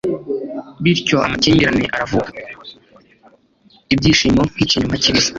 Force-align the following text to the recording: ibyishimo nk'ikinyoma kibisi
ibyishimo 0.79 1.21
nk'ikinyoma 1.29 1.71
kibisi 5.03 5.29